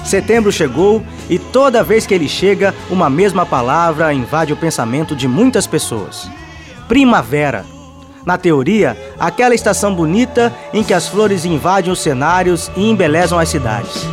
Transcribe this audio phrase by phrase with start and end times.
[0.04, 5.28] Setembro chegou e toda vez que ele chega, uma mesma palavra invade o pensamento de
[5.28, 6.28] muitas pessoas.
[6.88, 7.64] Primavera.
[8.26, 13.50] Na teoria, aquela estação bonita em que as flores invadem os cenários e embelezam as
[13.50, 14.04] cidades.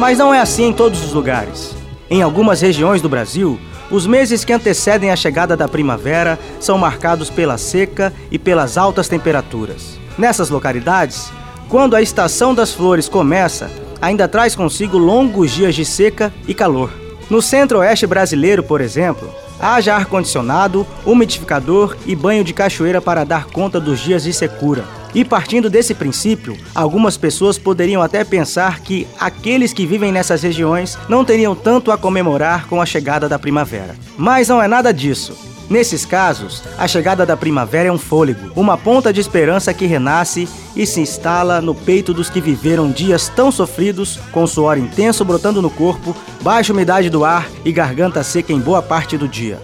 [0.00, 1.76] Mas não é assim em todos os lugares.
[2.10, 3.56] Em algumas regiões do Brasil,
[3.88, 9.08] os meses que antecedem a chegada da primavera são marcados pela seca e pelas altas
[9.08, 9.95] temperaturas.
[10.18, 11.30] Nessas localidades,
[11.68, 16.90] quando a estação das flores começa, ainda traz consigo longos dias de seca e calor.
[17.28, 19.28] No centro-oeste brasileiro, por exemplo,
[19.60, 24.84] haja ar-condicionado, umidificador e banho de cachoeira para dar conta dos dias de secura.
[25.14, 30.98] E partindo desse princípio, algumas pessoas poderiam até pensar que aqueles que vivem nessas regiões
[31.08, 33.96] não teriam tanto a comemorar com a chegada da primavera.
[34.16, 35.55] Mas não é nada disso.
[35.68, 40.48] Nesses casos, a chegada da primavera é um fôlego, uma ponta de esperança que renasce
[40.76, 45.60] e se instala no peito dos que viveram dias tão sofridos, com suor intenso brotando
[45.60, 49.58] no corpo, baixa umidade do ar e garganta seca em boa parte do dia.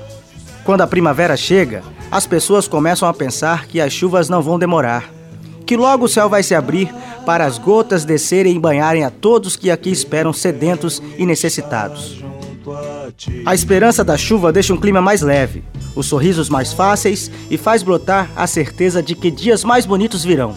[0.65, 5.09] Quando a primavera chega, as pessoas começam a pensar que as chuvas não vão demorar,
[5.65, 6.93] que logo o céu vai se abrir
[7.25, 12.21] para as gotas descerem e banharem a todos que aqui esperam sedentos e necessitados.
[13.45, 15.65] A esperança da chuva deixa um clima mais leve,
[15.95, 20.55] os sorrisos mais fáceis e faz brotar a certeza de que dias mais bonitos virão.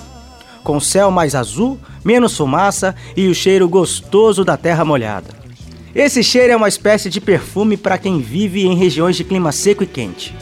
[0.63, 5.29] Com céu mais azul, menos fumaça e o cheiro gostoso da terra molhada.
[5.93, 9.83] Esse cheiro é uma espécie de perfume para quem vive em regiões de clima seco
[9.83, 10.35] e quente.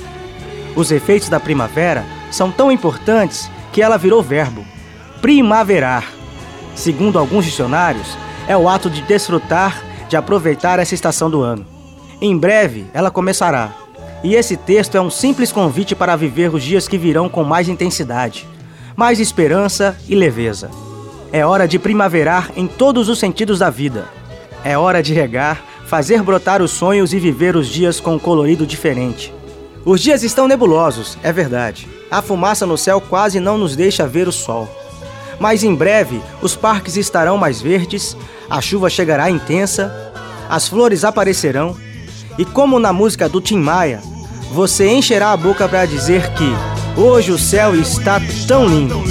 [0.76, 4.66] Os efeitos da primavera são tão importantes que ela virou verbo
[5.24, 6.04] primaverar.
[6.76, 11.73] Segundo alguns dicionários, é o ato de desfrutar, de aproveitar essa estação do ano.
[12.26, 13.74] Em breve ela começará
[14.24, 17.68] e esse texto é um simples convite para viver os dias que virão com mais
[17.68, 18.48] intensidade,
[18.96, 20.72] mais esperança e leveza.
[21.34, 24.08] É hora de primaverar em todos os sentidos da vida.
[24.64, 28.66] É hora de regar, fazer brotar os sonhos e viver os dias com um colorido
[28.66, 29.34] diferente.
[29.84, 31.90] Os dias estão nebulosos, é verdade.
[32.10, 34.70] A fumaça no céu quase não nos deixa ver o sol.
[35.42, 38.16] Mas em breve os parques estarão mais verdes,
[38.50, 40.14] a chuva chegará intensa,
[40.50, 41.76] as flores aparecerão,
[42.38, 44.02] e como na música do Tim Maia,
[44.52, 46.52] você encherá a boca para dizer que
[47.00, 49.02] hoje o céu está tão lindo.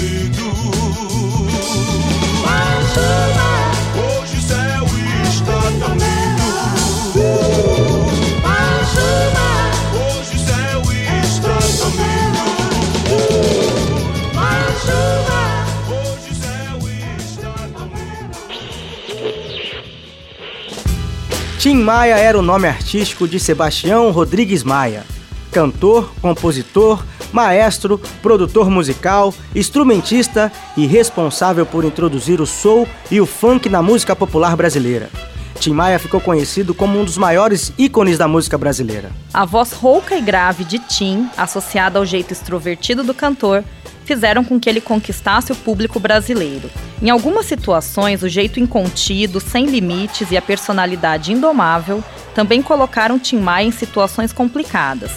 [21.83, 25.05] Maia era o nome artístico de Sebastião Rodrigues Maia,
[25.51, 33.69] cantor, compositor, maestro, produtor musical, instrumentista e responsável por introduzir o soul e o funk
[33.69, 35.11] na música popular brasileira.
[35.59, 39.11] Tim Maia ficou conhecido como um dos maiores ícones da música brasileira.
[39.33, 43.65] A voz rouca e grave de Tim, associada ao jeito extrovertido do cantor,
[44.05, 46.71] fizeram com que ele conquistasse o público brasileiro.
[47.01, 52.03] Em algumas situações, o jeito incontido, sem limites e a personalidade indomável
[52.35, 55.11] também colocaram Tim Maia em situações complicadas.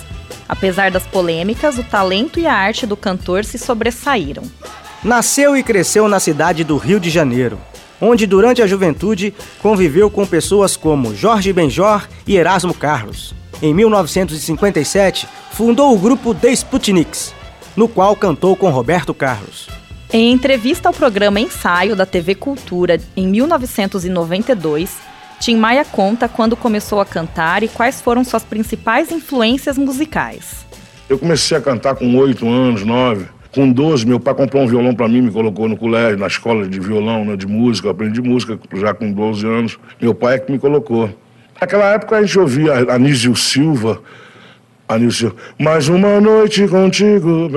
[0.47, 4.43] Apesar das polêmicas, o talento e a arte do cantor se sobressaíram.
[5.03, 7.59] Nasceu e cresceu na cidade do Rio de Janeiro,
[7.99, 13.33] onde durante a juventude conviveu com pessoas como Jorge Benjor e Erasmo Carlos.
[13.61, 17.33] Em 1957, fundou o grupo The Sputniks,
[17.75, 19.67] no qual cantou com Roberto Carlos.
[20.11, 24.97] Em entrevista ao programa Ensaio da TV Cultura em 1992,
[25.39, 30.65] Tim Maia conta quando começou a cantar e quais foram suas principais influências musicais.
[31.09, 33.27] Eu comecei a cantar com oito anos, nove.
[33.55, 36.67] Com 12, meu pai comprou um violão para mim, me colocou no colégio, na escola
[36.67, 37.87] de violão, né, de música.
[37.87, 39.79] Eu aprendi música já com 12 anos.
[40.01, 41.09] Meu pai é que me colocou.
[41.61, 44.01] Naquela época a gente ouvia Anísio Silva,
[44.89, 47.47] Anísio Silva, mais uma noite contigo,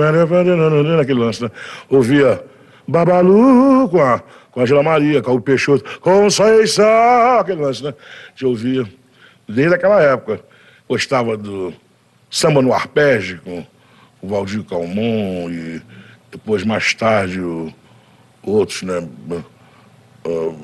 [0.95, 1.51] naquele lance, né?
[1.89, 2.41] Ouvia
[2.87, 7.89] Babalu com a, com a Angela Maria, com o Peixoto, Conceição, aquele lance, né?
[7.89, 8.85] A gente ouvia
[9.49, 10.39] desde aquela época.
[10.87, 11.73] Gostava do
[12.31, 13.65] samba no arpege com
[14.21, 15.81] o Valdir Calmon e
[16.31, 17.73] depois mais tarde o,
[18.43, 19.07] outros, né?
[20.25, 20.55] Uh,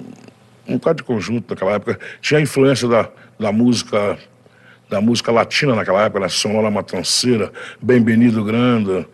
[0.67, 1.99] um bocado de conjunto naquela época.
[2.21, 3.09] Tinha a influência da,
[3.39, 4.17] da música
[4.89, 9.07] da música latina naquela época, da Sonora Matanceira, Bem-vindo Granda,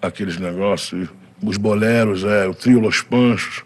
[0.00, 1.08] aqueles negócios,
[1.42, 3.64] os boleros, é, o trio Los Panchos.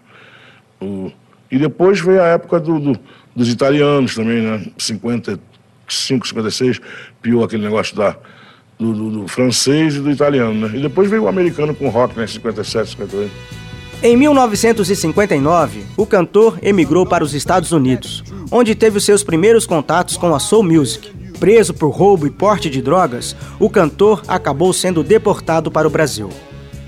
[0.80, 1.12] O...
[1.50, 2.98] E depois veio a época do, do,
[3.36, 4.66] dos italianos também, né?
[4.78, 6.80] 55, 56,
[7.20, 8.16] pior aquele negócio da,
[8.80, 10.78] do, do, do, francês e do italiano, né?
[10.78, 12.26] E depois veio o americano com rock, né?
[12.26, 13.30] 57, 58.
[14.02, 20.16] Em 1959, o cantor emigrou para os Estados Unidos, onde teve os seus primeiros contatos
[20.16, 21.12] com a soul music.
[21.38, 26.30] Preso por roubo e porte de drogas, o cantor acabou sendo deportado para o Brasil.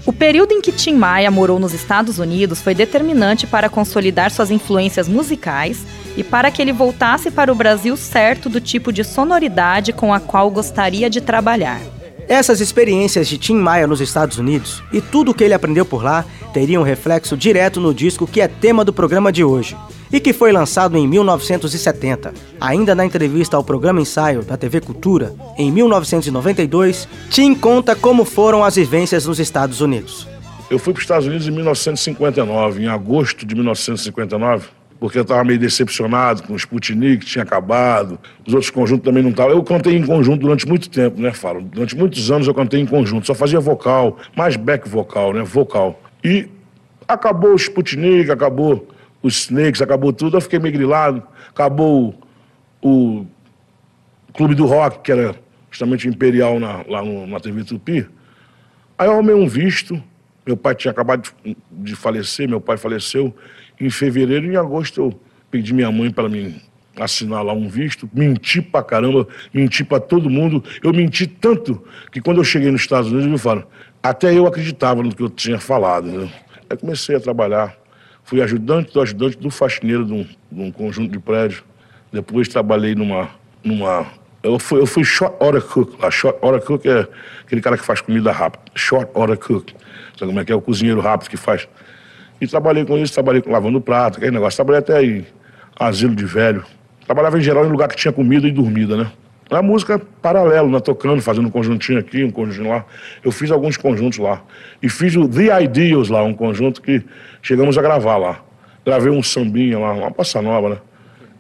[0.05, 4.51] O período em que Tim Maia morou nos Estados Unidos foi determinante para consolidar suas
[4.51, 9.93] influências musicais e para que ele voltasse para o Brasil certo do tipo de sonoridade
[9.93, 11.81] com a qual gostaria de trabalhar.
[12.29, 16.03] Essas experiências de Tim Maia nos Estados Unidos e tudo o que ele aprendeu por
[16.03, 19.77] lá teriam reflexo direto no disco que é tema do programa de hoje
[20.13, 22.35] e que foi lançado em 1970.
[22.61, 28.63] Ainda na entrevista ao programa Ensaio da TV Cultura, em 1992, Tim conta como foram
[28.63, 30.29] as vivências nos Estados Unidos.
[30.71, 35.43] Eu fui para os Estados Unidos em 1959, em agosto de 1959 porque eu estava
[35.43, 39.51] meio decepcionado com o Sputnik, que tinha acabado, os outros conjuntos também não estavam.
[39.51, 41.61] Eu cantei em conjunto durante muito tempo, né, Falo?
[41.61, 46.01] Durante muitos anos eu cantei em conjunto, só fazia vocal, mais back vocal, né, vocal.
[46.23, 46.49] E
[47.09, 48.87] acabou o Sputnik, acabou
[49.23, 52.15] os Snakes, acabou tudo, eu fiquei meio grilado, acabou
[52.83, 53.27] o,
[54.35, 55.35] Clube do Rock, que era
[55.71, 58.09] justamente imperial na, lá no, na TV Tupi.
[58.97, 60.03] Aí eu arrumei um visto,
[60.47, 63.35] meu pai tinha acabado de, de falecer, meu pai faleceu,
[63.81, 65.21] em fevereiro, em agosto, eu
[65.51, 66.61] pedi minha mãe para me
[66.99, 70.63] assinar lá um visto, menti pra caramba, menti pra todo mundo.
[70.83, 73.67] Eu menti tanto que quando eu cheguei nos Estados Unidos, eu falo,
[74.03, 76.07] até eu acreditava no que eu tinha falado.
[76.07, 76.33] Né?
[76.69, 77.82] Aí comecei a trabalhar.
[78.25, 81.63] Fui ajudante do ajudante do faxineiro de um, de um conjunto de prédios.
[82.13, 83.31] Depois trabalhei numa.
[83.63, 84.07] numa
[84.43, 86.03] eu fui, eu fui short order cook.
[86.05, 87.07] A short order cook é
[87.45, 88.65] aquele cara que faz comida rápida.
[88.75, 89.73] Short order cook.
[90.19, 90.55] Sabe como é que é?
[90.55, 91.69] O cozinheiro rápido que faz
[92.43, 94.57] e trabalhei com isso, trabalhei com lavando prato, aquele negócio.
[94.57, 95.25] Trabalhei até em
[95.79, 96.65] asilo de velho.
[97.07, 99.13] Trabalhava em geral em lugar que tinha comida e dormida, né?
[99.53, 100.81] A música é paralelo, né?
[100.81, 102.87] Tocando, fazendo um conjuntinho aqui, um conjuntinho lá.
[103.23, 104.43] Eu fiz alguns conjuntos lá.
[104.83, 107.03] E fiz o The Ideals lá, um conjunto que
[107.43, 108.41] chegamos a gravar lá.
[108.85, 110.77] Gravei um sambinha lá, uma passa nova, né?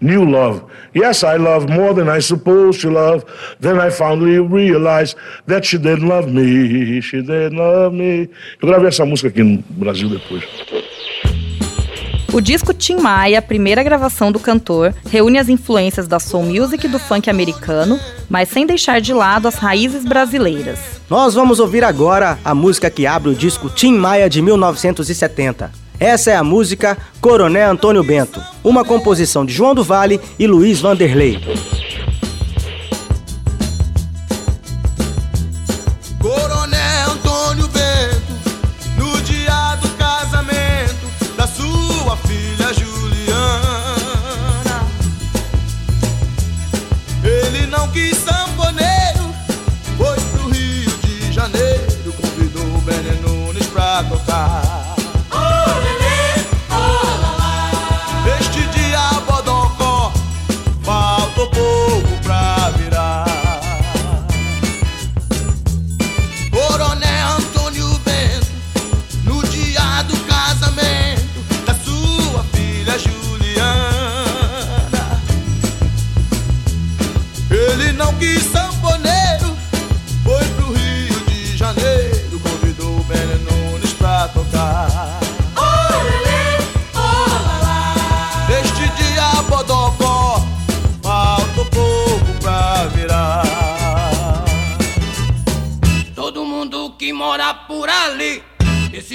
[0.03, 0.63] New love.
[0.95, 3.25] Yes, I love more than I supposed to love.
[3.61, 5.17] Then I finally realized
[5.47, 7.01] that she didn't love me.
[7.01, 8.29] She didn't love me.
[8.61, 10.45] Eu gravei essa música aqui no Brasil depois.
[12.33, 16.89] O disco Tim Maia, primeira gravação do cantor, reúne as influências da soul music e
[16.89, 20.79] do funk americano, mas sem deixar de lado as raízes brasileiras.
[21.11, 25.71] Nós vamos ouvir agora a música que abre o disco Tim Maia de 1970.
[26.01, 30.81] Essa é a música Coronel Antônio Bento, uma composição de João do Vale e Luiz
[30.81, 31.39] Vanderlei.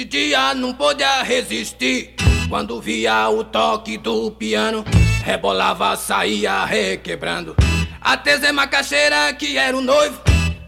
[0.08, 2.14] Dia não podia resistir.
[2.48, 4.84] Quando via o toque do piano,
[5.22, 7.54] rebolava, saía requebrando.
[8.00, 10.18] Até Zé Macaxeira, que era o noivo,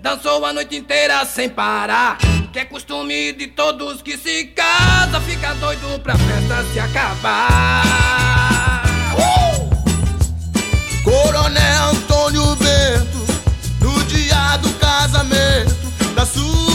[0.01, 2.19] dançou a noite inteira sem parar.
[2.53, 7.83] Que é costume de todos que se casa, fica doido pra festa se acabar.
[9.17, 9.71] Uh!
[11.03, 13.25] Coronel Antônio Bento,
[13.81, 16.70] no dia do casamento da sua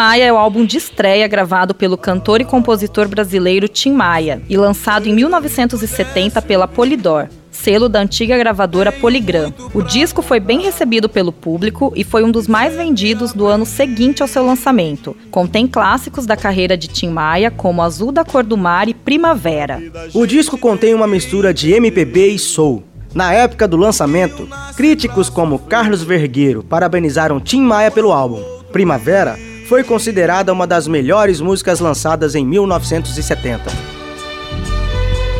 [0.00, 4.56] Maia é o álbum de estreia gravado pelo cantor e compositor brasileiro Tim Maia e
[4.56, 9.52] lançado em 1970 pela Polydor, selo da antiga gravadora Polygram.
[9.74, 13.66] O disco foi bem recebido pelo público e foi um dos mais vendidos do ano
[13.66, 15.14] seguinte ao seu lançamento.
[15.30, 19.82] Contém clássicos da carreira de Tim Maia, como Azul da Cor do Mar e Primavera.
[20.14, 22.82] O disco contém uma mistura de MPB e soul.
[23.14, 28.42] Na época do lançamento, críticos como Carlos Vergueiro parabenizaram Tim Maia pelo álbum.
[28.72, 33.70] Primavera foi considerada uma das melhores músicas lançadas em 1970.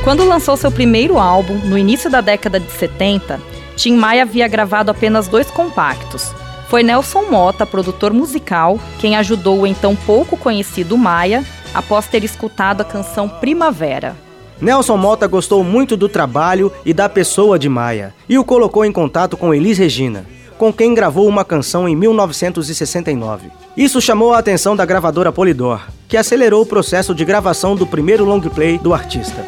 [0.04, 3.40] Quando lançou seu primeiro álbum, no início da década de 70,
[3.74, 6.32] Tim Maia havia gravado apenas dois compactos.
[6.68, 11.44] Foi Nelson Mota, produtor musical, quem ajudou o então pouco conhecido Maia
[11.74, 14.14] após ter escutado a canção Primavera.
[14.60, 18.92] Nelson Mota gostou muito do trabalho e da pessoa de Maia e o colocou em
[18.92, 20.24] contato com Elis Regina
[20.60, 23.50] com quem gravou uma canção em 1969.
[23.74, 28.26] Isso chamou a atenção da gravadora Polydor, que acelerou o processo de gravação do primeiro
[28.26, 29.42] long play do artista.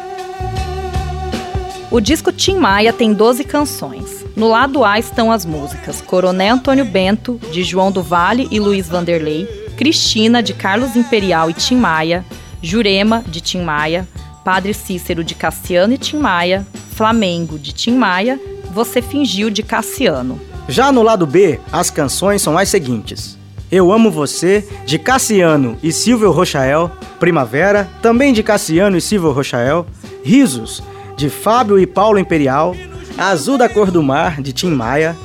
[1.91, 4.25] O disco Tim Maia tem 12 canções.
[4.35, 8.89] No lado A estão as músicas Coronel Antônio Bento, de João do Vale e Luiz
[8.89, 9.45] Vanderlei,
[9.77, 12.25] Cristina, de Carlos Imperial e Tim Maia,
[12.59, 14.07] Jurema, de Tim Maia,
[14.43, 16.65] Padre Cícero, de Cassiano e Tim Maia,
[16.95, 18.39] Flamengo, de Tim Maia,
[18.73, 20.52] Você Fingiu, de Cassiano.
[20.67, 23.37] Já no lado B, as canções são as seguintes:
[23.71, 29.85] Eu Amo Você, de Cassiano e Silvio Rochael, Primavera, também de Cassiano e Silvio Rochael,
[30.23, 30.81] Risos,
[31.17, 32.75] de Fábio e Paulo Imperial,
[33.17, 35.15] Azul da Cor do Mar, de Tim Maia,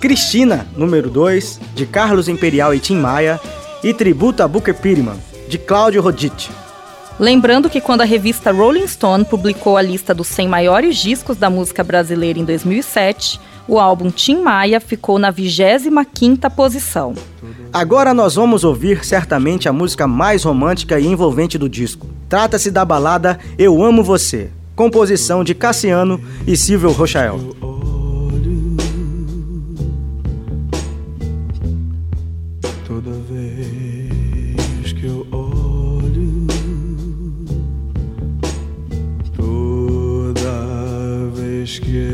[0.00, 3.40] Cristina, número 2, de Carlos Imperial e Tim Maia,
[3.84, 5.16] e Tributo a Booker Piriman,
[5.48, 6.50] de Cláudio Rodite.
[7.18, 11.48] Lembrando que quando a revista Rolling Stone publicou a lista dos 100 maiores discos da
[11.48, 17.14] música brasileira em 2007, o álbum Tim Maia ficou na 25ª posição.
[17.72, 22.06] Agora nós vamos ouvir certamente a música mais romântica e envolvente do disco.
[22.28, 27.40] Trata-se da balada Eu Amo Você, composição de Cassiano e Silvio Rochael.
[32.86, 36.46] Toda vez que eu olho,
[39.36, 42.05] toda vez que eu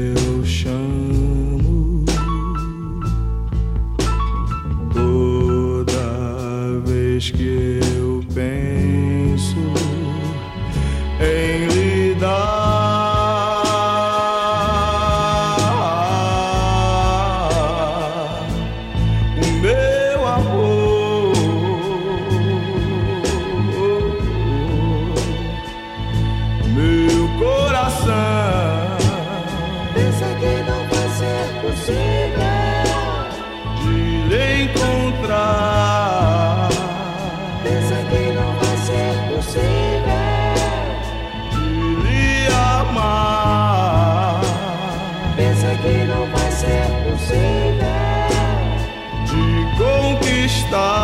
[50.53, 51.02] está.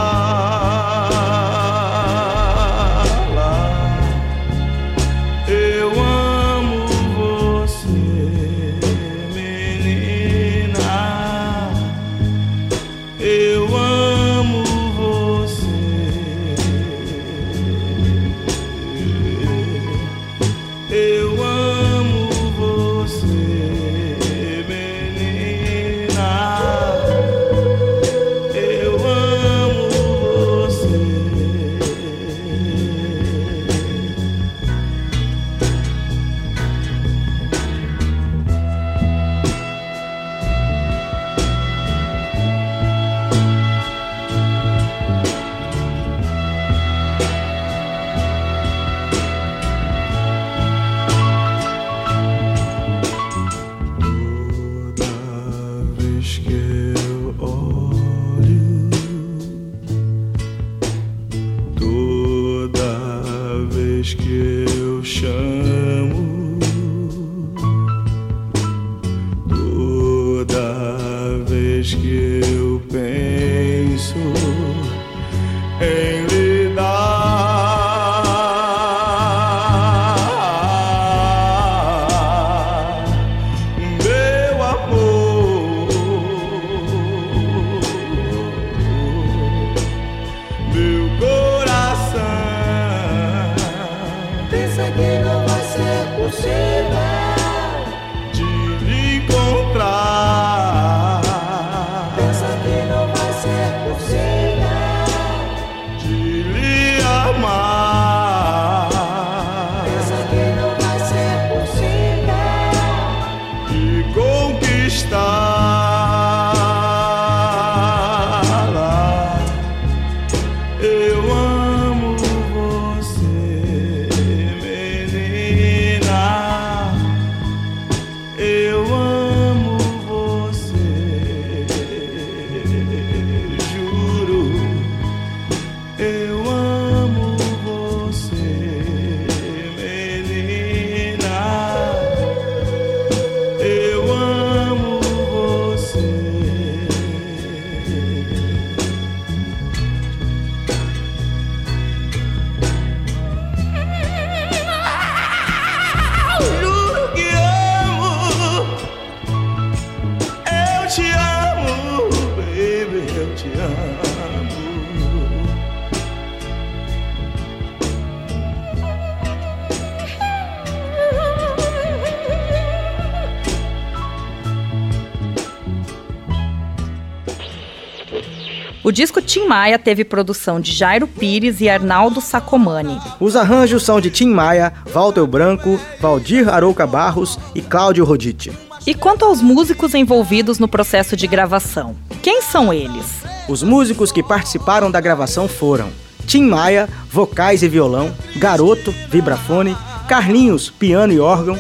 [178.88, 182.98] O disco Tim Maia teve produção de Jairo Pires e Arnaldo Sacomani.
[183.20, 188.50] Os arranjos são de Tim Maia, Walter Branco, Valdir Arouca Barros e Cláudio Rodite.
[188.86, 193.04] E quanto aos músicos envolvidos no processo de gravação, quem são eles?
[193.46, 195.90] Os músicos que participaram da gravação foram
[196.26, 199.76] Tim Maia, vocais e violão, Garoto, vibrafone,
[200.08, 201.58] Carlinhos, piano e órgão,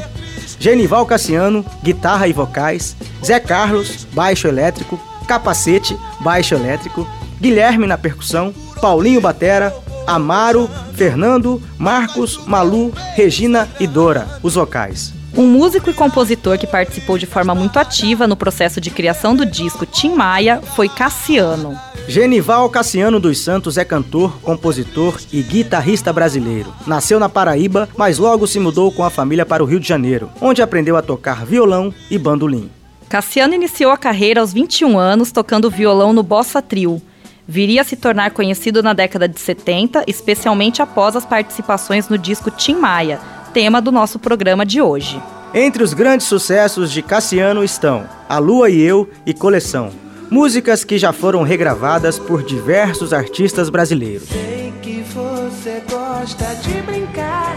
[0.58, 7.06] Genival Cassiano, guitarra e vocais, Zé Carlos, baixo elétrico, Capacete, baixo elétrico,
[7.40, 9.74] Guilherme na percussão, Paulinho Batera,
[10.06, 15.12] Amaro, Fernando, Marcos, Malu, Regina e Dora, os vocais.
[15.36, 19.44] Um músico e compositor que participou de forma muito ativa no processo de criação do
[19.46, 21.78] disco Tim Maia foi Cassiano.
[22.08, 26.72] Genival Cassiano dos Santos é cantor, compositor e guitarrista brasileiro.
[26.86, 30.30] Nasceu na Paraíba, mas logo se mudou com a família para o Rio de Janeiro,
[30.40, 32.70] onde aprendeu a tocar violão e bandolim.
[33.08, 37.00] Cassiano iniciou a carreira aos 21 anos tocando violão no Bossa Trio.
[37.50, 42.50] Viria a se tornar conhecido na década de 70, especialmente após as participações no disco
[42.50, 43.18] Tim Maia,
[43.54, 45.18] tema do nosso programa de hoje.
[45.54, 49.90] Entre os grandes sucessos de Cassiano estão A Lua e Eu e Coleção,
[50.30, 54.28] músicas que já foram regravadas por diversos artistas brasileiros.
[54.28, 57.56] Sei que você gosta de brincar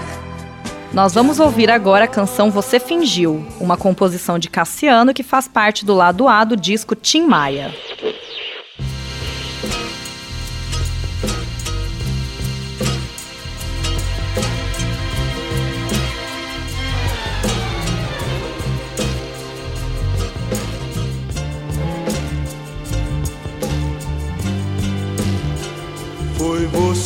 [0.93, 5.83] Nós vamos ouvir agora a canção Você Fingiu, uma composição de Cassiano que faz parte
[5.83, 7.75] do lado A do disco Tim Maia.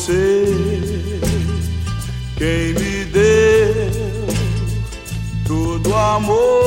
[0.06, 1.16] Você
[2.38, 4.28] quem me deu
[5.48, 6.65] todo amor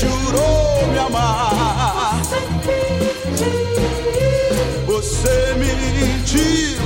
[0.00, 2.20] jurou me amar.
[4.86, 6.80] Você mentiu.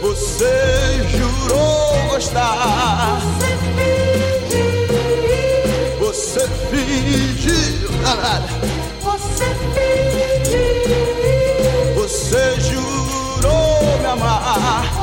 [0.00, 0.54] Você
[1.16, 3.20] jurou gostar.
[5.98, 7.52] Você fingiu.
[11.94, 15.01] Você jurou me amar.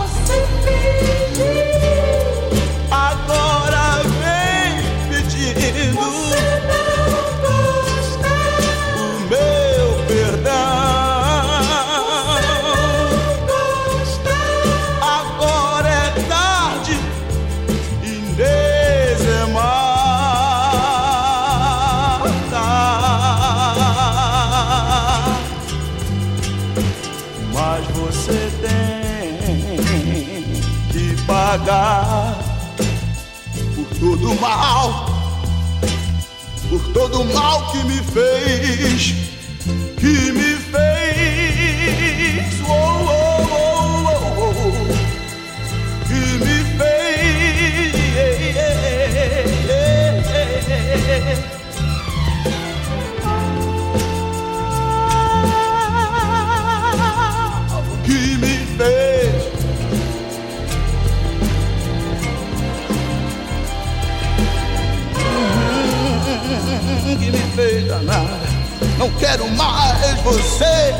[31.69, 32.36] Pagar
[33.75, 35.05] por todo o mal,
[36.67, 39.13] por todo o mal que me fez,
[39.99, 42.99] que me fez, oh,
[67.17, 68.39] que me fez danada.
[68.98, 70.93] Não quero mais você.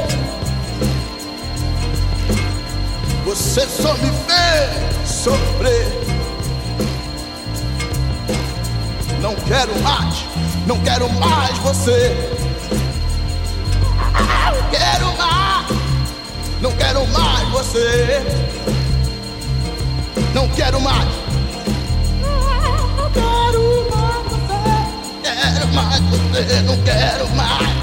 [3.26, 5.88] Você só me fez sofrer.
[9.22, 10.26] Não quero mais,
[10.66, 12.16] não quero mais você.
[14.52, 15.68] Não quero mais,
[16.62, 18.22] não quero mais você.
[20.34, 21.29] Não quero mais.
[25.84, 27.80] Mais você, não quero mais.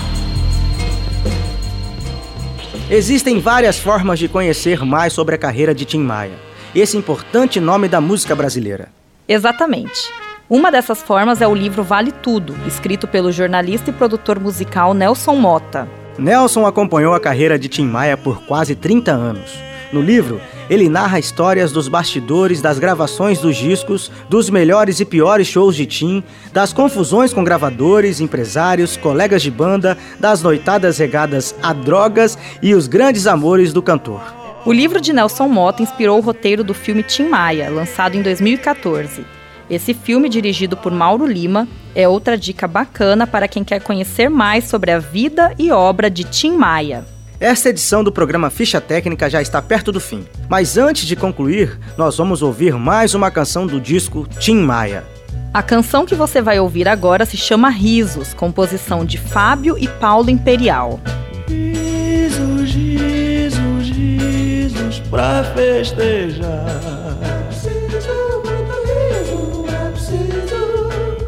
[2.89, 6.35] Existem várias formas de conhecer mais sobre a carreira de Tim Maia,
[6.75, 8.89] esse importante nome da música brasileira.
[9.27, 10.09] Exatamente.
[10.49, 15.35] Uma dessas formas é o livro Vale Tudo, escrito pelo jornalista e produtor musical Nelson
[15.35, 15.89] Mota.
[16.17, 19.51] Nelson acompanhou a carreira de Tim Maia por quase 30 anos.
[19.93, 25.47] No livro, ele narra histórias dos bastidores das gravações dos discos, dos melhores e piores
[25.47, 31.73] shows de Tim, das confusões com gravadores, empresários, colegas de banda, das noitadas regadas a
[31.73, 34.21] drogas e os grandes amores do cantor.
[34.65, 39.25] O livro de Nelson Mota inspirou o roteiro do filme Tim Maia, lançado em 2014.
[39.69, 44.65] Esse filme, dirigido por Mauro Lima, é outra dica bacana para quem quer conhecer mais
[44.65, 47.16] sobre a vida e obra de Tim Maia.
[47.38, 50.27] Esta edição do programa Ficha Técnica já está perto do fim.
[50.49, 55.05] Mas antes de concluir, nós vamos ouvir mais uma canção do disco Tim Maia.
[55.53, 60.31] A canção que você vai ouvir agora se chama Risos, composição de Fábio e Paulo
[60.31, 60.99] Imperial.
[61.46, 66.64] Risos, risos, risos pra festejar.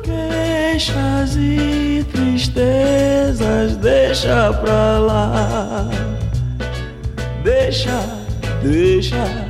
[0.03, 2.98] Queixas e tristezas
[3.67, 5.89] deixa pra lá.
[7.43, 8.01] Deixa,
[8.63, 9.48] deixa.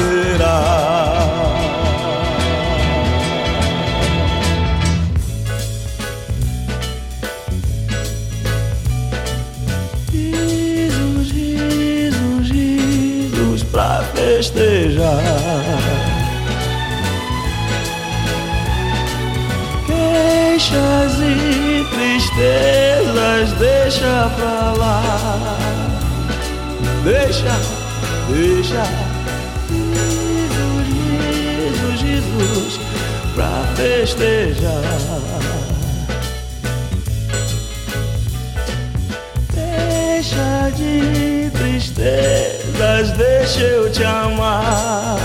[0.00, 0.56] Renascerá.
[10.12, 15.18] Risos, risos, risos pra festejar.
[19.86, 25.58] Queixas e tristezas deixa pra lá.
[27.04, 27.58] Deixa,
[28.28, 29.09] deixa.
[33.34, 34.82] Pra festejar.
[39.54, 45.18] Deixa de tristezas, deixa eu te amar.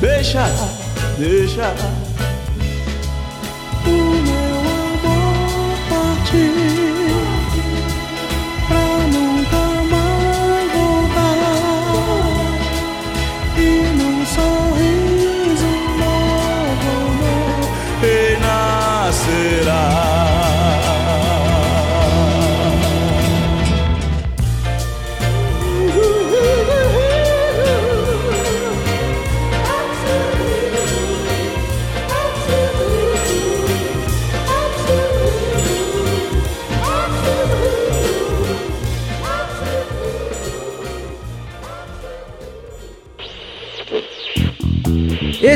[0.00, 0.44] Deixa,
[1.18, 1.74] deixa.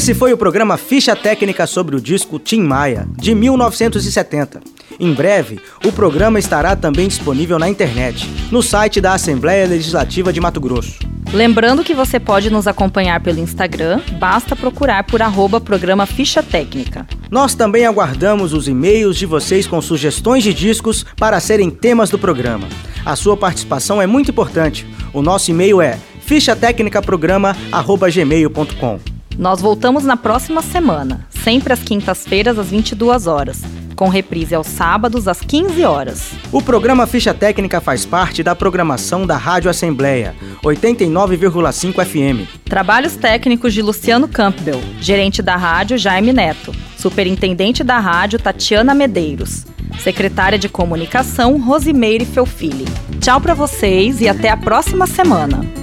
[0.03, 4.61] Esse foi o programa Ficha Técnica sobre o disco Tim Maia, de 1970.
[4.99, 10.41] Em breve, o programa estará também disponível na internet, no site da Assembleia Legislativa de
[10.41, 10.99] Mato Grosso.
[11.33, 17.07] Lembrando que você pode nos acompanhar pelo Instagram, basta procurar por arroba programa Ficha Técnica.
[17.31, 22.19] Nós também aguardamos os e-mails de vocês com sugestões de discos para serem temas do
[22.19, 22.67] programa.
[23.07, 24.85] A sua participação é muito importante.
[25.13, 33.27] O nosso e-mail é fichatecnicaprograma.gmail.com Nós voltamos na próxima semana, sempre às quintas-feiras às 22
[33.27, 33.63] horas,
[33.97, 36.33] com reprise aos sábados às 15 horas.
[36.51, 42.49] O programa Ficha Técnica faz parte da programação da Rádio Assembleia, 89,5 FM.
[42.65, 49.65] Trabalhos técnicos de Luciano Campbell, gerente da rádio Jaime Neto, superintendente da rádio Tatiana Medeiros,
[50.01, 52.85] secretária de comunicação Rosimeire Felfili.
[53.21, 55.82] Tchau para vocês e até a próxima semana.